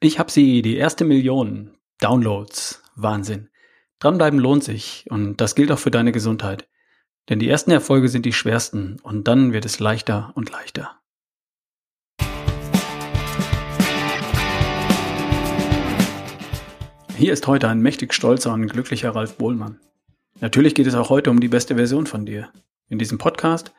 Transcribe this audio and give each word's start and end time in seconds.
Ich 0.00 0.20
habe 0.20 0.30
sie, 0.30 0.62
die 0.62 0.76
erste 0.76 1.04
Million 1.04 1.76
Downloads. 1.98 2.84
Wahnsinn. 2.94 3.48
Dranbleiben 3.98 4.38
lohnt 4.38 4.62
sich 4.62 5.06
und 5.10 5.40
das 5.40 5.56
gilt 5.56 5.72
auch 5.72 5.78
für 5.80 5.90
deine 5.90 6.12
Gesundheit. 6.12 6.68
Denn 7.28 7.40
die 7.40 7.48
ersten 7.48 7.72
Erfolge 7.72 8.08
sind 8.08 8.24
die 8.24 8.32
schwersten 8.32 9.00
und 9.02 9.26
dann 9.26 9.52
wird 9.52 9.64
es 9.64 9.80
leichter 9.80 10.30
und 10.36 10.52
leichter. 10.52 11.00
Hier 17.16 17.32
ist 17.32 17.48
heute 17.48 17.68
ein 17.68 17.80
mächtig 17.80 18.14
stolzer 18.14 18.52
und 18.52 18.68
glücklicher 18.68 19.16
Ralf 19.16 19.36
Bohlmann. 19.36 19.80
Natürlich 20.38 20.76
geht 20.76 20.86
es 20.86 20.94
auch 20.94 21.10
heute 21.10 21.30
um 21.30 21.40
die 21.40 21.48
beste 21.48 21.74
Version 21.74 22.06
von 22.06 22.24
dir. 22.24 22.52
In 22.88 23.00
diesem 23.00 23.18
Podcast, 23.18 23.72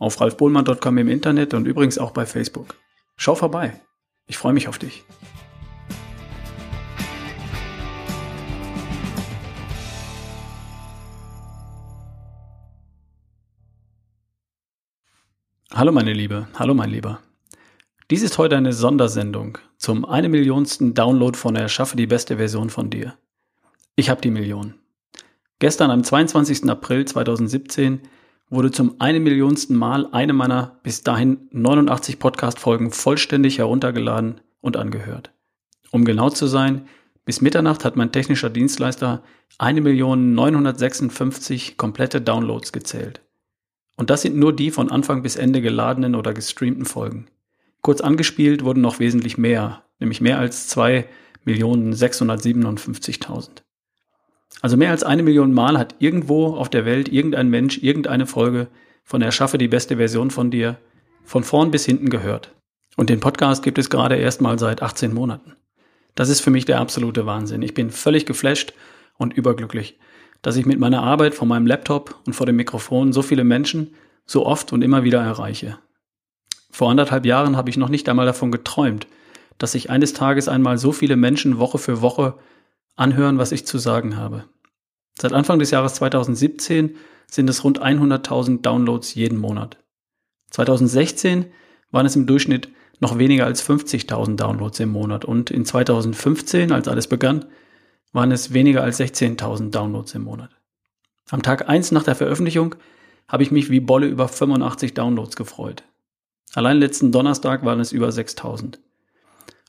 auf 0.00 0.20
ralfbohlmann.com 0.20 0.98
im 0.98 1.08
Internet 1.08 1.54
und 1.54 1.66
übrigens 1.66 1.98
auch 1.98 2.10
bei 2.10 2.26
Facebook. 2.26 2.74
Schau 3.16 3.36
vorbei. 3.36 3.80
Ich 4.26 4.36
freue 4.36 4.52
mich 4.52 4.66
auf 4.66 4.78
dich. 4.78 5.04
Hallo 15.72 15.92
meine 15.92 16.12
Liebe, 16.12 16.48
hallo 16.58 16.74
mein 16.74 16.90
Lieber. 16.90 17.20
Dies 18.10 18.22
ist 18.22 18.38
heute 18.38 18.56
eine 18.56 18.72
Sondersendung 18.72 19.58
zum 19.78 20.04
eine 20.04 20.28
Millionsten 20.28 20.94
Download 20.94 21.38
von 21.38 21.54
Erschaffe 21.54 21.96
die 21.96 22.08
beste 22.08 22.38
Version 22.38 22.70
von 22.70 22.90
dir. 22.90 23.14
Ich 23.94 24.10
habe 24.10 24.20
die 24.20 24.32
Million. 24.32 24.74
Gestern 25.60 25.92
am 25.92 26.02
22. 26.02 26.68
April 26.68 27.04
2017 27.04 28.00
wurde 28.48 28.72
zum 28.72 28.96
eine 28.98 29.20
Millionsten 29.20 29.76
Mal 29.76 30.08
eine 30.10 30.32
meiner 30.32 30.80
bis 30.82 31.04
dahin 31.04 31.48
89 31.52 32.18
Podcast-Folgen 32.18 32.90
vollständig 32.90 33.58
heruntergeladen 33.58 34.40
und 34.60 34.76
angehört. 34.76 35.30
Um 35.92 36.04
genau 36.04 36.30
zu 36.30 36.48
sein, 36.48 36.88
bis 37.24 37.40
Mitternacht 37.40 37.84
hat 37.84 37.94
mein 37.94 38.10
technischer 38.10 38.50
Dienstleister 38.50 39.22
1.956 39.60 41.76
komplette 41.76 42.20
Downloads 42.20 42.72
gezählt. 42.72 43.20
Und 44.00 44.08
das 44.08 44.22
sind 44.22 44.34
nur 44.34 44.56
die 44.56 44.70
von 44.70 44.90
Anfang 44.90 45.22
bis 45.22 45.36
Ende 45.36 45.60
geladenen 45.60 46.14
oder 46.14 46.32
gestreamten 46.32 46.86
Folgen. 46.86 47.26
Kurz 47.82 48.00
angespielt 48.00 48.64
wurden 48.64 48.80
noch 48.80 48.98
wesentlich 48.98 49.36
mehr, 49.36 49.84
nämlich 49.98 50.22
mehr 50.22 50.38
als 50.38 50.74
2.657.000. 50.74 53.50
Also 54.62 54.78
mehr 54.78 54.90
als 54.90 55.04
eine 55.04 55.22
Million 55.22 55.52
Mal 55.52 55.76
hat 55.76 55.96
irgendwo 55.98 56.56
auf 56.56 56.70
der 56.70 56.86
Welt 56.86 57.12
irgendein 57.12 57.50
Mensch 57.50 57.82
irgendeine 57.82 58.26
Folge 58.26 58.68
von 59.04 59.20
Erschaffe 59.20 59.58
die 59.58 59.68
beste 59.68 59.98
Version 59.98 60.30
von 60.30 60.50
dir 60.50 60.78
von 61.24 61.44
vorn 61.44 61.70
bis 61.70 61.84
hinten 61.84 62.08
gehört. 62.08 62.54
Und 62.96 63.10
den 63.10 63.20
Podcast 63.20 63.62
gibt 63.62 63.76
es 63.76 63.90
gerade 63.90 64.16
erst 64.16 64.40
mal 64.40 64.58
seit 64.58 64.80
18 64.80 65.12
Monaten. 65.12 65.56
Das 66.14 66.30
ist 66.30 66.40
für 66.40 66.50
mich 66.50 66.64
der 66.64 66.80
absolute 66.80 67.26
Wahnsinn. 67.26 67.60
Ich 67.60 67.74
bin 67.74 67.90
völlig 67.90 68.24
geflasht 68.24 68.72
und 69.18 69.34
überglücklich 69.34 69.98
dass 70.42 70.56
ich 70.56 70.66
mit 70.66 70.78
meiner 70.78 71.02
Arbeit 71.02 71.34
vor 71.34 71.46
meinem 71.46 71.66
Laptop 71.66 72.20
und 72.26 72.32
vor 72.32 72.46
dem 72.46 72.56
Mikrofon 72.56 73.12
so 73.12 73.22
viele 73.22 73.44
Menschen 73.44 73.94
so 74.26 74.46
oft 74.46 74.72
und 74.72 74.82
immer 74.82 75.04
wieder 75.04 75.20
erreiche. 75.20 75.78
Vor 76.70 76.90
anderthalb 76.90 77.26
Jahren 77.26 77.56
habe 77.56 77.70
ich 77.70 77.76
noch 77.76 77.88
nicht 77.88 78.08
einmal 78.08 78.26
davon 78.26 78.52
geträumt, 78.52 79.06
dass 79.58 79.72
sich 79.72 79.90
eines 79.90 80.12
Tages 80.12 80.48
einmal 80.48 80.78
so 80.78 80.92
viele 80.92 81.16
Menschen 81.16 81.58
Woche 81.58 81.78
für 81.78 82.00
Woche 82.00 82.38
anhören, 82.96 83.38
was 83.38 83.52
ich 83.52 83.66
zu 83.66 83.78
sagen 83.78 84.16
habe. 84.16 84.44
Seit 85.18 85.32
Anfang 85.32 85.58
des 85.58 85.70
Jahres 85.70 85.94
2017 85.94 86.96
sind 87.26 87.50
es 87.50 87.64
rund 87.64 87.82
100.000 87.82 88.62
Downloads 88.62 89.14
jeden 89.14 89.38
Monat. 89.38 89.78
2016 90.50 91.46
waren 91.90 92.06
es 92.06 92.16
im 92.16 92.26
Durchschnitt 92.26 92.68
noch 93.00 93.18
weniger 93.18 93.46
als 93.46 93.66
50.000 93.66 94.36
Downloads 94.36 94.80
im 94.80 94.90
Monat 94.90 95.24
und 95.24 95.50
in 95.50 95.64
2015, 95.64 96.72
als 96.72 96.88
alles 96.88 97.06
begann, 97.06 97.46
waren 98.12 98.32
es 98.32 98.52
weniger 98.52 98.82
als 98.82 99.00
16.000 99.00 99.70
Downloads 99.70 100.14
im 100.14 100.22
Monat. 100.22 100.50
Am 101.30 101.42
Tag 101.42 101.68
1 101.68 101.92
nach 101.92 102.02
der 102.02 102.16
Veröffentlichung 102.16 102.74
habe 103.28 103.42
ich 103.42 103.52
mich 103.52 103.70
wie 103.70 103.80
Bolle 103.80 104.06
über 104.06 104.26
85 104.26 104.94
Downloads 104.94 105.36
gefreut. 105.36 105.84
Allein 106.54 106.78
letzten 106.78 107.12
Donnerstag 107.12 107.64
waren 107.64 107.78
es 107.78 107.92
über 107.92 108.08
6.000. 108.08 108.78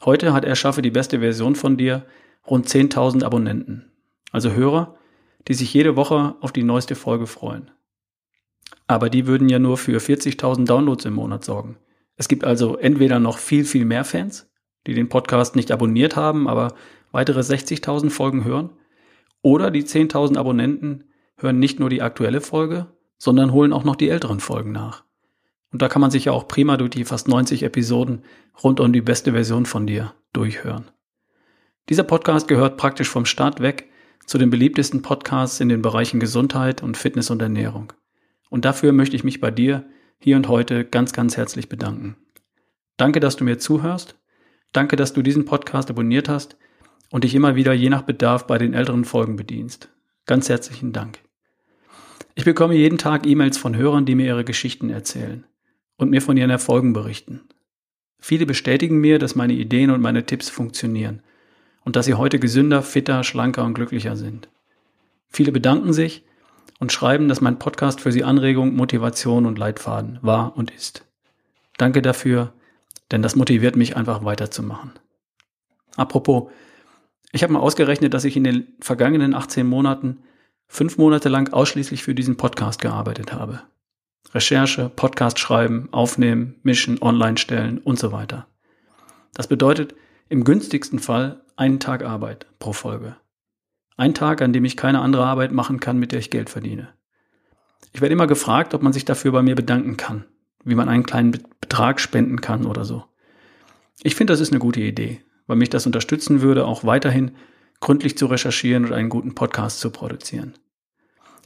Heute 0.03 0.33
hat 0.33 0.45
Erschaffe 0.45 0.81
die 0.81 0.89
beste 0.89 1.19
Version 1.19 1.55
von 1.55 1.77
dir 1.77 2.05
rund 2.47 2.67
10.000 2.67 3.23
Abonnenten, 3.23 3.91
also 4.31 4.51
Hörer, 4.51 4.95
die 5.47 5.53
sich 5.53 5.71
jede 5.73 5.95
Woche 5.95 6.35
auf 6.41 6.51
die 6.51 6.63
neueste 6.63 6.95
Folge 6.95 7.27
freuen. 7.27 7.69
Aber 8.87 9.11
die 9.11 9.27
würden 9.27 9.47
ja 9.47 9.59
nur 9.59 9.77
für 9.77 9.99
40.000 9.99 10.65
Downloads 10.65 11.05
im 11.05 11.13
Monat 11.13 11.45
sorgen. 11.45 11.77
Es 12.17 12.27
gibt 12.27 12.43
also 12.43 12.77
entweder 12.77 13.19
noch 13.19 13.37
viel, 13.37 13.63
viel 13.63 13.85
mehr 13.85 14.03
Fans, 14.03 14.49
die 14.87 14.95
den 14.95 15.09
Podcast 15.09 15.55
nicht 15.55 15.71
abonniert 15.71 16.15
haben, 16.15 16.47
aber 16.47 16.73
weitere 17.11 17.39
60.000 17.39 18.09
Folgen 18.09 18.43
hören. 18.43 18.71
Oder 19.41 19.71
die 19.71 19.83
10.000 19.83 20.37
Abonnenten 20.37 21.05
hören 21.37 21.59
nicht 21.59 21.79
nur 21.79 21.89
die 21.89 22.01
aktuelle 22.01 22.41
Folge, 22.41 22.87
sondern 23.17 23.51
holen 23.51 23.73
auch 23.73 23.83
noch 23.83 23.95
die 23.95 24.09
älteren 24.09 24.39
Folgen 24.39 24.71
nach. 24.71 25.03
Und 25.71 25.81
da 25.81 25.87
kann 25.87 26.01
man 26.01 26.11
sich 26.11 26.25
ja 26.25 26.31
auch 26.31 26.47
prima 26.47 26.77
durch 26.77 26.91
die 26.91 27.05
fast 27.05 27.27
90 27.27 27.63
Episoden 27.63 28.23
rund 28.63 28.79
um 28.79 28.91
die 28.91 29.01
beste 29.01 29.31
Version 29.31 29.65
von 29.65 29.87
dir 29.87 30.13
durchhören. 30.33 30.91
Dieser 31.89 32.03
Podcast 32.03 32.47
gehört 32.47 32.77
praktisch 32.77 33.09
vom 33.09 33.25
Start 33.25 33.61
weg 33.61 33.89
zu 34.25 34.37
den 34.37 34.49
beliebtesten 34.49 35.01
Podcasts 35.01 35.59
in 35.59 35.69
den 35.69 35.81
Bereichen 35.81 36.19
Gesundheit 36.19 36.83
und 36.83 36.97
Fitness 36.97 37.29
und 37.29 37.41
Ernährung. 37.41 37.93
Und 38.49 38.65
dafür 38.65 38.91
möchte 38.91 39.15
ich 39.15 39.23
mich 39.23 39.39
bei 39.39 39.51
dir 39.51 39.85
hier 40.19 40.35
und 40.35 40.47
heute 40.47 40.85
ganz, 40.85 41.13
ganz 41.13 41.37
herzlich 41.37 41.69
bedanken. 41.69 42.17
Danke, 42.97 43.19
dass 43.19 43.35
du 43.35 43.43
mir 43.43 43.57
zuhörst. 43.57 44.15
Danke, 44.73 44.95
dass 44.95 45.13
du 45.13 45.21
diesen 45.21 45.45
Podcast 45.45 45.89
abonniert 45.89 46.29
hast 46.29 46.57
und 47.11 47.23
dich 47.23 47.35
immer 47.35 47.55
wieder 47.55 47.73
je 47.73 47.89
nach 47.89 48.01
Bedarf 48.01 48.47
bei 48.47 48.57
den 48.57 48.73
älteren 48.73 49.05
Folgen 49.05 49.35
bedienst. 49.35 49.89
Ganz 50.25 50.49
herzlichen 50.49 50.93
Dank. 50.93 51.19
Ich 52.33 52.45
bekomme 52.45 52.73
jeden 52.73 52.97
Tag 52.97 53.27
E-Mails 53.27 53.57
von 53.57 53.75
Hörern, 53.75 54.05
die 54.05 54.15
mir 54.15 54.25
ihre 54.25 54.45
Geschichten 54.45 54.89
erzählen 54.89 55.45
und 55.97 56.09
mir 56.09 56.21
von 56.21 56.37
ihren 56.37 56.49
Erfolgen 56.49 56.93
berichten. 56.93 57.41
Viele 58.19 58.45
bestätigen 58.45 58.99
mir, 58.99 59.19
dass 59.19 59.35
meine 59.35 59.53
Ideen 59.53 59.91
und 59.91 60.01
meine 60.01 60.25
Tipps 60.25 60.49
funktionieren 60.49 61.21
und 61.83 61.95
dass 61.95 62.05
sie 62.05 62.13
heute 62.13 62.39
gesünder, 62.39 62.81
fitter, 62.81 63.23
schlanker 63.23 63.65
und 63.65 63.73
glücklicher 63.73 64.15
sind. 64.15 64.47
Viele 65.27 65.51
bedanken 65.51 65.91
sich 65.91 66.23
und 66.79 66.91
schreiben, 66.91 67.27
dass 67.27 67.41
mein 67.41 67.59
Podcast 67.59 67.99
für 67.99 68.11
sie 68.11 68.23
Anregung, 68.23 68.75
Motivation 68.75 69.45
und 69.45 69.57
Leitfaden 69.57 70.19
war 70.21 70.55
und 70.55 70.71
ist. 70.71 71.05
Danke 71.77 72.01
dafür, 72.01 72.53
denn 73.11 73.21
das 73.21 73.35
motiviert 73.35 73.75
mich 73.75 73.97
einfach 73.97 74.23
weiterzumachen. 74.23 74.91
Apropos, 75.95 76.49
ich 77.31 77.43
habe 77.43 77.53
mal 77.53 77.59
ausgerechnet, 77.59 78.13
dass 78.13 78.25
ich 78.25 78.35
in 78.35 78.43
den 78.43 78.67
vergangenen 78.81 79.33
18 79.33 79.65
Monaten 79.65 80.19
fünf 80.67 80.97
Monate 80.97 81.29
lang 81.29 81.51
ausschließlich 81.51 82.03
für 82.03 82.15
diesen 82.15 82.37
Podcast 82.37 82.81
gearbeitet 82.81 83.33
habe. 83.33 83.61
Recherche, 84.33 84.89
Podcast 84.89 85.39
schreiben, 85.39 85.89
aufnehmen, 85.91 86.55
mischen, 86.63 87.01
online 87.01 87.37
stellen 87.37 87.79
und 87.79 87.99
so 87.99 88.11
weiter. 88.11 88.47
Das 89.33 89.47
bedeutet 89.47 89.95
im 90.29 90.43
günstigsten 90.43 90.99
Fall 90.99 91.43
einen 91.55 91.79
Tag 91.79 92.03
Arbeit 92.03 92.47
pro 92.59 92.73
Folge. 92.73 93.15
Ein 93.97 94.13
Tag, 94.13 94.41
an 94.41 94.53
dem 94.53 94.65
ich 94.65 94.77
keine 94.77 94.99
andere 94.99 95.25
Arbeit 95.25 95.51
machen 95.51 95.79
kann, 95.79 95.97
mit 95.97 96.11
der 96.11 96.19
ich 96.19 96.29
Geld 96.29 96.49
verdiene. 96.49 96.89
Ich 97.93 98.01
werde 98.01 98.13
immer 98.13 98.27
gefragt, 98.27 98.73
ob 98.73 98.81
man 98.81 98.93
sich 98.93 99.05
dafür 99.05 99.31
bei 99.31 99.41
mir 99.41 99.55
bedanken 99.55 99.97
kann, 99.97 100.25
wie 100.63 100.75
man 100.75 100.89
einen 100.89 101.03
kleinen 101.05 101.37
Betrag 101.59 101.99
spenden 101.99 102.41
kann 102.41 102.65
oder 102.65 102.85
so. 102.85 103.03
Ich 104.03 104.15
finde, 104.15 104.33
das 104.33 104.39
ist 104.39 104.51
eine 104.51 104.59
gute 104.59 104.81
Idee 104.81 105.21
weil 105.51 105.57
mich 105.57 105.69
das 105.69 105.85
unterstützen 105.85 106.39
würde, 106.39 106.65
auch 106.65 106.85
weiterhin 106.85 107.31
gründlich 107.81 108.17
zu 108.17 108.27
recherchieren 108.27 108.85
und 108.85 108.93
einen 108.93 109.09
guten 109.09 109.35
Podcast 109.35 109.81
zu 109.81 109.89
produzieren. 109.89 110.53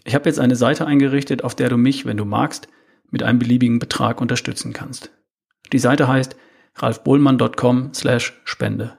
Ich 0.03 0.13
habe 0.13 0.29
jetzt 0.29 0.39
eine 0.39 0.55
Seite 0.55 0.85
eingerichtet, 0.85 1.43
auf 1.43 1.55
der 1.55 1.69
du 1.69 1.77
mich, 1.77 2.05
wenn 2.05 2.15
du 2.15 2.23
magst, 2.23 2.67
mit 3.09 3.23
einem 3.23 3.39
beliebigen 3.39 3.79
Betrag 3.79 4.21
unterstützen 4.21 4.73
kannst. 4.73 5.09
Die 5.73 5.79
Seite 5.79 6.07
heißt 6.07 6.35
ralfbohlmann.com 6.75 7.95
slash 7.95 8.39
Spende. 8.43 8.95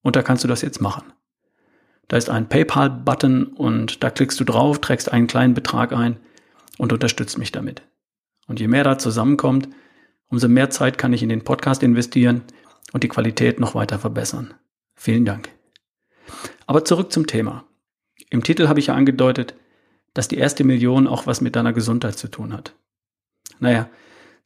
Und 0.00 0.16
da 0.16 0.22
kannst 0.22 0.44
du 0.44 0.48
das 0.48 0.62
jetzt 0.62 0.80
machen. 0.80 1.12
Da 2.08 2.16
ist 2.16 2.30
ein 2.30 2.48
PayPal-Button 2.48 3.48
und 3.48 4.02
da 4.02 4.08
klickst 4.08 4.40
du 4.40 4.44
drauf, 4.44 4.80
trägst 4.80 5.12
einen 5.12 5.26
kleinen 5.26 5.52
Betrag 5.52 5.92
ein 5.92 6.16
und 6.78 6.94
unterstützt 6.94 7.36
mich 7.36 7.52
damit. 7.52 7.82
Und 8.46 8.60
je 8.60 8.68
mehr 8.68 8.84
da 8.84 8.96
zusammenkommt, 8.96 9.68
umso 10.28 10.48
mehr 10.48 10.70
Zeit 10.70 10.96
kann 10.96 11.12
ich 11.12 11.22
in 11.22 11.28
den 11.28 11.44
Podcast 11.44 11.82
investieren 11.82 12.44
und 12.92 13.04
die 13.04 13.08
Qualität 13.08 13.60
noch 13.60 13.74
weiter 13.74 13.98
verbessern. 13.98 14.54
Vielen 14.94 15.24
Dank. 15.24 15.50
Aber 16.66 16.84
zurück 16.84 17.12
zum 17.12 17.26
Thema. 17.26 17.64
Im 18.30 18.42
Titel 18.42 18.68
habe 18.68 18.80
ich 18.80 18.88
ja 18.88 18.94
angedeutet, 18.94 19.54
dass 20.14 20.28
die 20.28 20.38
erste 20.38 20.64
Million 20.64 21.06
auch 21.06 21.26
was 21.26 21.40
mit 21.40 21.56
deiner 21.56 21.72
Gesundheit 21.72 22.18
zu 22.18 22.28
tun 22.28 22.52
hat. 22.52 22.74
Naja, 23.60 23.88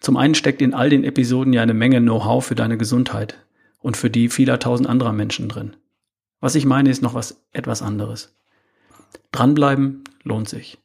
zum 0.00 0.16
einen 0.16 0.34
steckt 0.34 0.62
in 0.62 0.74
all 0.74 0.90
den 0.90 1.04
Episoden 1.04 1.52
ja 1.52 1.62
eine 1.62 1.74
Menge 1.74 2.00
Know-how 2.00 2.44
für 2.44 2.54
deine 2.54 2.76
Gesundheit 2.76 3.38
und 3.80 3.96
für 3.96 4.10
die 4.10 4.28
vieler 4.28 4.58
tausend 4.58 4.88
anderer 4.88 5.12
Menschen 5.12 5.48
drin. 5.48 5.76
Was 6.40 6.54
ich 6.54 6.66
meine, 6.66 6.90
ist 6.90 7.02
noch 7.02 7.14
was 7.14 7.44
etwas 7.52 7.82
anderes. 7.82 8.34
Dranbleiben 9.30 10.04
lohnt 10.24 10.48
sich. 10.48 10.78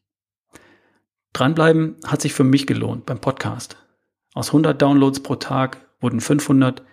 Dranbleiben 1.34 1.98
hat 2.06 2.22
sich 2.22 2.34
für 2.34 2.44
mich 2.44 2.68
gelohnt 2.68 3.06
beim 3.06 3.20
Podcast. 3.20 3.78
Aus 4.34 4.50
100 4.50 4.80
Downloads 4.82 5.22
pro 5.22 5.36
Tag 5.36 5.86
wurden 6.00 6.22
500, 6.22 6.84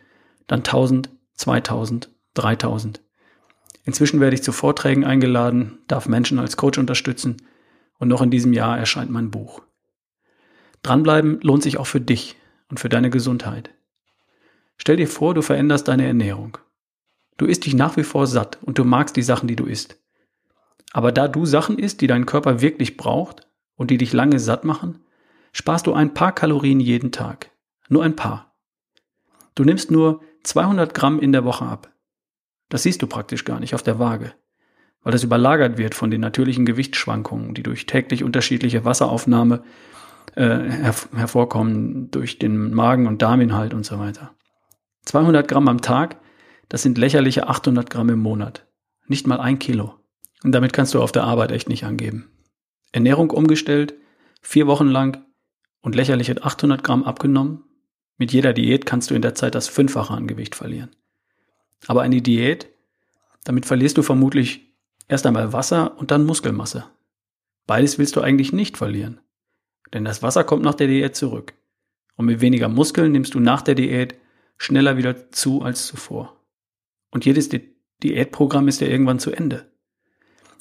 dann 0.46 0.60
1000, 0.60 1.10
2000 1.34 2.10
3000. 2.34 3.00
Inzwischen 3.84 4.20
werde 4.20 4.34
ich 4.34 4.42
zu 4.42 4.52
Vorträgen 4.52 5.04
eingeladen, 5.04 5.78
darf 5.88 6.08
Menschen 6.08 6.38
als 6.38 6.56
Coach 6.56 6.78
unterstützen 6.78 7.36
und 7.98 8.08
noch 8.08 8.22
in 8.22 8.30
diesem 8.30 8.52
Jahr 8.52 8.78
erscheint 8.78 9.10
mein 9.10 9.30
Buch. 9.30 9.62
Dranbleiben 10.82 11.40
lohnt 11.40 11.62
sich 11.62 11.78
auch 11.78 11.86
für 11.86 12.00
dich 12.00 12.36
und 12.68 12.80
für 12.80 12.88
deine 12.88 13.10
Gesundheit. 13.10 13.70
Stell 14.76 14.96
dir 14.96 15.08
vor, 15.08 15.34
du 15.34 15.42
veränderst 15.42 15.88
deine 15.88 16.06
Ernährung. 16.06 16.58
Du 17.36 17.46
isst 17.46 17.66
dich 17.66 17.74
nach 17.74 17.96
wie 17.96 18.02
vor 18.02 18.26
satt 18.26 18.58
und 18.62 18.78
du 18.78 18.84
magst 18.84 19.16
die 19.16 19.22
Sachen, 19.22 19.48
die 19.48 19.56
du 19.56 19.64
isst. 19.64 19.98
Aber 20.92 21.12
da 21.12 21.28
du 21.28 21.46
Sachen 21.46 21.78
isst, 21.78 22.00
die 22.00 22.06
dein 22.06 22.26
Körper 22.26 22.60
wirklich 22.60 22.96
braucht 22.96 23.48
und 23.76 23.90
die 23.90 23.98
dich 23.98 24.12
lange 24.12 24.38
satt 24.38 24.64
machen, 24.64 25.04
sparst 25.52 25.86
du 25.86 25.92
ein 25.92 26.14
paar 26.14 26.32
Kalorien 26.32 26.80
jeden 26.80 27.12
Tag. 27.12 27.50
Nur 27.88 28.02
ein 28.02 28.16
paar. 28.16 28.54
Du 29.54 29.64
nimmst 29.64 29.90
nur 29.90 30.22
200 30.44 30.94
Gramm 30.94 31.18
in 31.18 31.32
der 31.32 31.44
Woche 31.44 31.64
ab. 31.64 31.92
Das 32.68 32.82
siehst 32.82 33.02
du 33.02 33.06
praktisch 33.06 33.44
gar 33.44 33.60
nicht 33.60 33.74
auf 33.74 33.82
der 33.82 33.98
Waage, 33.98 34.32
weil 35.02 35.12
das 35.12 35.24
überlagert 35.24 35.78
wird 35.78 35.94
von 35.94 36.10
den 36.10 36.20
natürlichen 36.20 36.64
Gewichtsschwankungen, 36.64 37.54
die 37.54 37.62
durch 37.62 37.86
täglich 37.86 38.24
unterschiedliche 38.24 38.84
Wasseraufnahme 38.84 39.62
äh, 40.34 40.42
her 40.42 40.94
hervorkommen, 41.14 42.10
durch 42.10 42.38
den 42.38 42.72
Magen- 42.72 43.06
und 43.06 43.22
Darminhalt 43.22 43.74
und 43.74 43.84
so 43.84 43.98
weiter. 43.98 44.34
200 45.04 45.46
Gramm 45.46 45.68
am 45.68 45.80
Tag, 45.80 46.16
das 46.68 46.82
sind 46.82 46.98
lächerliche 46.98 47.48
800 47.48 47.90
Gramm 47.90 48.08
im 48.08 48.20
Monat. 48.20 48.66
Nicht 49.06 49.26
mal 49.26 49.40
ein 49.40 49.58
Kilo. 49.58 49.94
Und 50.42 50.52
damit 50.52 50.72
kannst 50.72 50.94
du 50.94 51.02
auf 51.02 51.12
der 51.12 51.24
Arbeit 51.24 51.52
echt 51.52 51.68
nicht 51.68 51.84
angeben. 51.84 52.30
Ernährung 52.92 53.30
umgestellt, 53.30 53.94
vier 54.40 54.66
Wochen 54.66 54.88
lang 54.88 55.24
und 55.80 55.94
lächerliche 55.94 56.42
800 56.42 56.82
Gramm 56.82 57.04
abgenommen. 57.04 57.64
Mit 58.16 58.32
jeder 58.32 58.52
Diät 58.52 58.86
kannst 58.86 59.10
du 59.10 59.14
in 59.14 59.22
der 59.22 59.34
Zeit 59.34 59.54
das 59.54 59.68
Fünffache 59.68 60.14
an 60.14 60.26
Gewicht 60.26 60.54
verlieren. 60.54 60.90
Aber 61.86 62.02
eine 62.02 62.22
Diät, 62.22 62.68
damit 63.44 63.66
verlierst 63.66 63.98
du 63.98 64.02
vermutlich 64.02 64.72
erst 65.08 65.26
einmal 65.26 65.52
Wasser 65.52 65.98
und 65.98 66.10
dann 66.10 66.24
Muskelmasse. 66.24 66.86
Beides 67.66 67.98
willst 67.98 68.16
du 68.16 68.20
eigentlich 68.20 68.52
nicht 68.52 68.76
verlieren. 68.76 69.20
Denn 69.92 70.04
das 70.04 70.22
Wasser 70.22 70.44
kommt 70.44 70.62
nach 70.62 70.74
der 70.74 70.86
Diät 70.86 71.16
zurück. 71.16 71.54
Und 72.16 72.26
mit 72.26 72.40
weniger 72.40 72.68
Muskeln 72.68 73.12
nimmst 73.12 73.34
du 73.34 73.40
nach 73.40 73.62
der 73.62 73.74
Diät 73.74 74.14
schneller 74.56 74.96
wieder 74.96 75.30
zu 75.30 75.62
als 75.62 75.86
zuvor. 75.86 76.40
Und 77.10 77.24
jedes 77.24 77.48
Di 77.48 77.74
Diätprogramm 78.02 78.68
ist 78.68 78.80
ja 78.80 78.88
irgendwann 78.88 79.18
zu 79.18 79.30
Ende. 79.30 79.70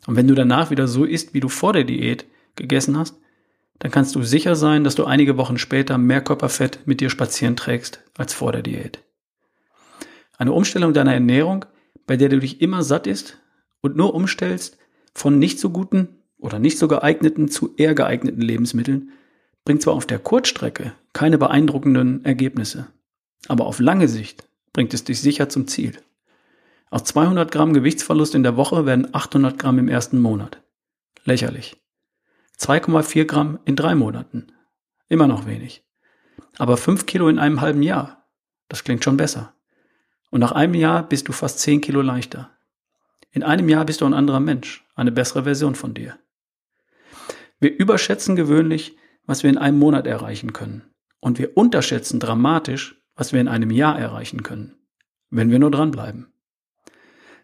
Und 0.05 0.15
wenn 0.15 0.27
du 0.27 0.35
danach 0.35 0.69
wieder 0.69 0.87
so 0.87 1.03
isst, 1.03 1.33
wie 1.33 1.39
du 1.39 1.49
vor 1.49 1.73
der 1.73 1.83
Diät 1.83 2.25
gegessen 2.55 2.97
hast, 2.97 3.19
dann 3.79 3.91
kannst 3.91 4.15
du 4.15 4.23
sicher 4.23 4.55
sein, 4.55 4.83
dass 4.83 4.95
du 4.95 5.05
einige 5.05 5.37
Wochen 5.37 5.57
später 5.57 5.97
mehr 5.97 6.21
Körperfett 6.21 6.79
mit 6.85 7.01
dir 7.01 7.09
spazieren 7.09 7.55
trägst 7.55 8.01
als 8.17 8.33
vor 8.33 8.51
der 8.51 8.61
Diät. 8.61 8.99
Eine 10.37 10.53
Umstellung 10.53 10.93
deiner 10.93 11.13
Ernährung, 11.13 11.65
bei 12.05 12.17
der 12.17 12.29
du 12.29 12.39
dich 12.39 12.61
immer 12.61 12.83
satt 12.83 13.07
isst 13.07 13.39
und 13.81 13.95
nur 13.95 14.13
umstellst 14.13 14.77
von 15.13 15.39
nicht 15.39 15.59
so 15.59 15.69
guten 15.69 16.19
oder 16.37 16.59
nicht 16.59 16.77
so 16.77 16.87
geeigneten 16.87 17.47
zu 17.47 17.75
eher 17.77 17.93
geeigneten 17.93 18.41
Lebensmitteln, 18.41 19.11
bringt 19.65 19.81
zwar 19.81 19.93
auf 19.93 20.05
der 20.05 20.19
Kurzstrecke 20.19 20.93
keine 21.13 21.37
beeindruckenden 21.37 22.25
Ergebnisse, 22.25 22.87
aber 23.47 23.65
auf 23.65 23.79
lange 23.79 24.07
Sicht 24.07 24.47
bringt 24.73 24.93
es 24.93 25.03
dich 25.03 25.21
sicher 25.21 25.49
zum 25.49 25.67
Ziel. 25.67 25.93
Aus 26.89 27.03
200 27.05 27.51
Gramm 27.51 27.73
Gewichtsverlust 27.73 28.35
in 28.35 28.43
der 28.43 28.57
Woche 28.57 28.85
werden 28.85 29.13
800 29.13 29.57
Gramm 29.57 29.79
im 29.79 29.87
ersten 29.87 30.19
Monat. 30.19 30.61
Lächerlich. 31.25 31.82
2,4 32.59 33.25
Gramm 33.25 33.59
in 33.65 33.75
drei 33.75 33.95
Monaten. 33.95 34.47
Immer 35.09 35.27
noch 35.27 35.45
wenig. 35.45 35.85
Aber 36.57 36.77
5 36.77 37.05
Kilo 37.05 37.29
in 37.29 37.39
einem 37.39 37.61
halben 37.61 37.81
Jahr. 37.81 38.27
Das 38.69 38.83
klingt 38.83 39.03
schon 39.03 39.17
besser. 39.17 39.53
Und 40.29 40.39
nach 40.39 40.51
einem 40.51 40.73
Jahr 40.73 41.07
bist 41.07 41.27
du 41.27 41.31
fast 41.31 41.59
10 41.59 41.81
Kilo 41.81 42.01
leichter. 42.01 42.51
In 43.31 43.43
einem 43.43 43.69
Jahr 43.69 43.85
bist 43.85 44.01
du 44.01 44.05
ein 44.05 44.13
anderer 44.13 44.39
Mensch, 44.39 44.85
eine 44.95 45.11
bessere 45.11 45.43
Version 45.43 45.75
von 45.75 45.93
dir. 45.93 46.17
Wir 47.59 47.77
überschätzen 47.77 48.35
gewöhnlich, 48.35 48.97
was 49.25 49.43
wir 49.43 49.49
in 49.49 49.57
einem 49.57 49.79
Monat 49.79 50.05
erreichen 50.05 50.53
können. 50.53 50.83
Und 51.19 51.39
wir 51.39 51.55
unterschätzen 51.55 52.19
dramatisch, 52.19 53.01
was 53.15 53.31
wir 53.31 53.41
in 53.41 53.47
einem 53.47 53.71
Jahr 53.71 53.97
erreichen 53.97 54.43
können, 54.43 54.75
wenn 55.29 55.49
wir 55.49 55.59
nur 55.59 55.71
dranbleiben. 55.71 56.33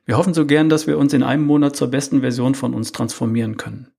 Wir 0.06 0.18
hoffen 0.18 0.34
so 0.34 0.46
gern, 0.46 0.70
dass 0.70 0.88
wir 0.88 0.98
uns 0.98 1.14
in 1.14 1.24
einem 1.24 1.44
Monat 1.44 1.76
zur 1.76 1.90
besten 1.90 2.22
Version 2.22 2.56
von 2.56 2.74
uns 2.74 2.92
transformieren 2.92 3.58
können. 3.58 3.92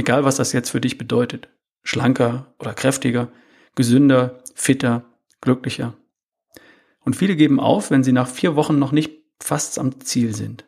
Egal, 0.00 0.24
was 0.24 0.36
das 0.36 0.54
jetzt 0.54 0.70
für 0.70 0.80
dich 0.80 0.96
bedeutet. 0.96 1.50
Schlanker 1.82 2.54
oder 2.58 2.72
kräftiger, 2.72 3.28
gesünder, 3.74 4.42
fitter, 4.54 5.04
glücklicher. 5.42 5.92
Und 7.00 7.16
viele 7.16 7.36
geben 7.36 7.60
auf, 7.60 7.90
wenn 7.90 8.02
sie 8.02 8.12
nach 8.12 8.26
vier 8.26 8.56
Wochen 8.56 8.78
noch 8.78 8.92
nicht 8.92 9.12
fast 9.40 9.78
am 9.78 10.00
Ziel 10.00 10.34
sind. 10.34 10.64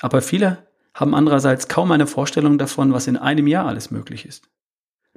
Aber 0.00 0.20
viele 0.20 0.68
haben 0.92 1.14
andererseits 1.14 1.68
kaum 1.68 1.92
eine 1.92 2.06
Vorstellung 2.06 2.58
davon, 2.58 2.92
was 2.92 3.06
in 3.06 3.16
einem 3.16 3.46
Jahr 3.46 3.64
alles 3.64 3.90
möglich 3.90 4.26
ist. 4.26 4.50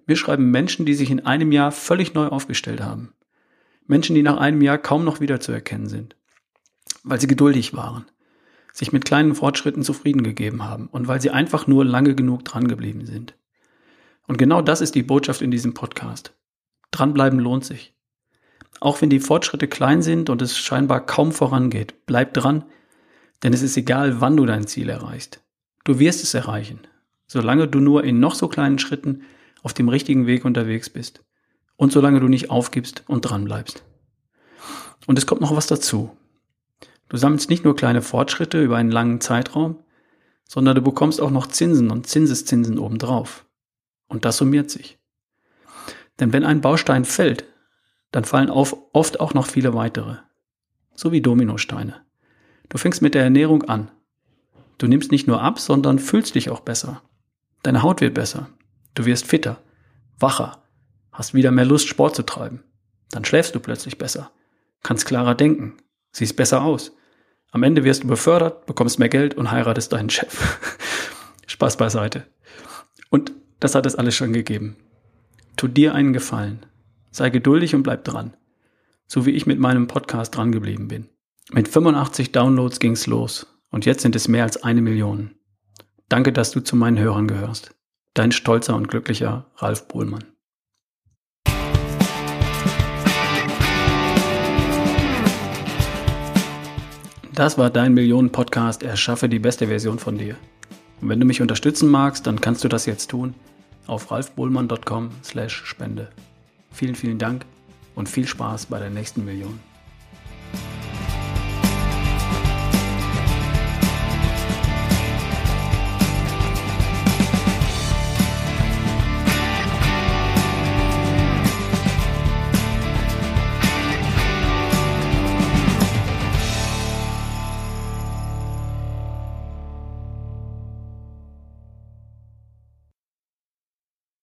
Mir 0.05 0.15
schreiben 0.15 0.49
Menschen, 0.49 0.85
die 0.85 0.93
sich 0.93 1.11
in 1.11 1.25
einem 1.25 1.51
Jahr 1.51 1.73
völlig 1.73 2.13
neu 2.13 2.27
aufgestellt 2.27 2.79
haben. 2.79 3.11
Menschen, 3.85 4.15
die 4.15 4.23
nach 4.23 4.37
einem 4.37 4.61
Jahr 4.61 4.77
kaum 4.77 5.03
noch 5.03 5.19
wiederzuerkennen 5.19 5.89
sind, 5.89 6.15
weil 7.03 7.19
sie 7.19 7.27
geduldig 7.27 7.73
waren, 7.73 8.05
sich 8.73 8.91
mit 8.91 9.05
kleinen 9.05 9.35
Fortschritten 9.35 9.83
zufrieden 9.83 10.23
gegeben 10.23 10.63
haben 10.63 10.87
und 10.87 11.07
weil 11.07 11.21
sie 11.21 11.29
einfach 11.29 11.67
nur 11.67 11.85
lange 11.85 12.15
genug 12.15 12.43
drangeblieben 12.43 13.05
sind. 13.05 13.35
Und 14.27 14.37
genau 14.37 14.61
das 14.61 14.81
ist 14.81 14.95
die 14.95 15.03
Botschaft 15.03 15.41
in 15.41 15.51
diesem 15.51 15.75
Podcast. 15.75 16.33
Dranbleiben 16.91 17.39
lohnt 17.39 17.63
sich. 17.63 17.93
Auch 18.79 19.01
wenn 19.01 19.11
die 19.11 19.19
Fortschritte 19.19 19.67
klein 19.67 20.01
sind 20.01 20.29
und 20.29 20.41
es 20.41 20.57
scheinbar 20.57 21.05
kaum 21.05 21.31
vorangeht, 21.31 22.05
bleib 22.07 22.33
dran, 22.33 22.65
denn 23.43 23.53
es 23.53 23.61
ist 23.61 23.77
egal, 23.77 24.19
wann 24.21 24.35
du 24.35 24.45
dein 24.45 24.65
Ziel 24.65 24.89
erreichst. 24.89 25.41
Du 25.83 25.99
wirst 25.99 26.23
es 26.23 26.33
erreichen, 26.33 26.79
solange 27.27 27.67
du 27.67 27.79
nur 27.79 28.03
in 28.03 28.19
noch 28.19 28.35
so 28.35 28.47
kleinen 28.47 28.79
Schritten 28.79 29.21
auf 29.61 29.73
dem 29.73 29.87
richtigen 29.87 30.25
Weg 30.25 30.45
unterwegs 30.45 30.89
bist 30.89 31.23
und 31.75 31.91
solange 31.91 32.19
du 32.19 32.27
nicht 32.27 32.49
aufgibst 32.49 33.03
und 33.07 33.21
dran 33.21 33.45
bleibst. 33.45 33.83
Und 35.05 35.17
es 35.17 35.27
kommt 35.27 35.41
noch 35.41 35.55
was 35.55 35.67
dazu. 35.67 36.15
Du 37.13 37.19
sammelst 37.19 37.47
nicht 37.51 37.63
nur 37.63 37.75
kleine 37.75 38.01
Fortschritte 38.01 38.59
über 38.63 38.77
einen 38.77 38.89
langen 38.89 39.21
Zeitraum, 39.21 39.77
sondern 40.49 40.73
du 40.73 40.81
bekommst 40.81 41.21
auch 41.21 41.29
noch 41.29 41.45
Zinsen 41.45 41.91
und 41.91 42.07
Zinseszinsen 42.07 42.79
obendrauf. 42.79 43.45
Und 44.07 44.25
das 44.25 44.37
summiert 44.37 44.71
sich. 44.71 44.97
Denn 46.19 46.33
wenn 46.33 46.43
ein 46.43 46.61
Baustein 46.61 47.05
fällt, 47.05 47.45
dann 48.09 48.25
fallen 48.25 48.49
oft 48.49 49.19
auch 49.19 49.35
noch 49.35 49.45
viele 49.45 49.75
weitere. 49.75 50.15
So 50.95 51.11
wie 51.11 51.21
Dominosteine. 51.21 52.03
Du 52.69 52.79
fängst 52.79 53.03
mit 53.03 53.13
der 53.13 53.21
Ernährung 53.21 53.61
an. 53.65 53.91
Du 54.79 54.87
nimmst 54.87 55.11
nicht 55.11 55.27
nur 55.27 55.39
ab, 55.39 55.59
sondern 55.59 55.99
fühlst 55.99 56.33
dich 56.33 56.49
auch 56.49 56.61
besser. 56.61 57.03
Deine 57.61 57.83
Haut 57.83 58.01
wird 58.01 58.15
besser. 58.15 58.49
Du 58.95 59.05
wirst 59.05 59.27
fitter, 59.27 59.61
wacher, 60.17 60.63
hast 61.11 61.35
wieder 61.35 61.51
mehr 61.51 61.65
Lust, 61.65 61.87
Sport 61.87 62.15
zu 62.15 62.23
treiben. 62.23 62.63
Dann 63.11 63.23
schläfst 63.23 63.53
du 63.53 63.59
plötzlich 63.59 63.99
besser, 63.99 64.31
kannst 64.81 65.05
klarer 65.05 65.35
denken, 65.35 65.77
siehst 66.11 66.35
besser 66.35 66.63
aus. 66.63 66.91
Am 67.53 67.61
Ende 67.61 67.83
wirst 67.83 68.03
du 68.03 68.07
befördert, 68.07 68.65
bekommst 68.65 68.97
mehr 68.97 69.09
Geld 69.09 69.35
und 69.35 69.51
heiratest 69.51 69.93
deinen 69.93 70.09
Chef. 70.09 70.59
Spaß 71.47 71.77
beiseite. 71.77 72.25
Und 73.11 73.31
das 73.59 73.75
hat 73.75 73.85
es 73.85 73.93
alles 73.95 74.15
schon 74.15 74.33
gegeben. 74.33 74.75
Tu 75.55 75.67
dir 75.67 75.93
einen 75.93 76.13
Gefallen. 76.13 76.65
Sei 77.11 77.29
geduldig 77.29 77.75
und 77.75 77.83
bleib 77.83 78.05
dran. 78.05 78.35
So 79.05 79.27
wie 79.27 79.31
ich 79.31 79.45
mit 79.45 79.59
meinem 79.59 79.85
Podcast 79.85 80.35
dran 80.35 80.51
geblieben 80.51 80.87
bin. 80.87 81.09
Mit 81.51 81.67
85 81.67 82.31
Downloads 82.31 82.79
ging's 82.79 83.05
los 83.05 83.45
und 83.69 83.85
jetzt 83.85 84.01
sind 84.01 84.15
es 84.15 84.27
mehr 84.27 84.45
als 84.45 84.63
eine 84.63 84.81
Million. 84.81 85.35
Danke, 86.09 86.33
dass 86.33 86.49
du 86.49 86.59
zu 86.59 86.75
meinen 86.75 86.97
Hörern 86.97 87.27
gehörst. 87.27 87.75
Dein 88.15 88.31
stolzer 88.31 88.75
und 88.75 88.87
glücklicher 88.87 89.51
Ralf 89.57 89.87
Bohlmann. 89.87 90.32
Das 97.33 97.57
war 97.57 97.71
dein 97.71 97.95
Millionen-Podcast 97.95 98.83
Erschaffe 98.83 99.27
die 99.27 99.39
beste 99.39 99.65
Version 99.65 99.97
von 99.97 100.19
dir. 100.19 100.35
Und 101.01 101.09
wenn 101.09 101.19
du 101.19 101.25
mich 101.25 101.41
unterstützen 101.41 101.89
magst, 101.89 102.27
dann 102.27 102.39
kannst 102.39 102.63
du 102.63 102.67
das 102.67 102.85
jetzt 102.85 103.09
tun 103.09 103.33
auf 103.87 104.11
ralfbohlmann.com 104.11 105.09
slash 105.23 105.63
Spende. 105.65 106.09
Vielen, 106.71 106.93
vielen 106.93 107.17
Dank 107.17 107.45
und 107.95 108.07
viel 108.07 108.27
Spaß 108.27 108.67
bei 108.67 108.77
der 108.77 108.91
nächsten 108.91 109.25
Million. 109.25 109.59